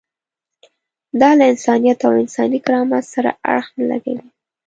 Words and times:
دا 1.21 1.29
له 1.39 1.43
انسانیت 1.53 1.99
او 2.07 2.13
انساني 2.23 2.59
کرامت 2.65 3.03
سره 3.13 3.29
اړخ 3.53 3.67
نه 3.77 3.85
لګوي. 3.91 4.25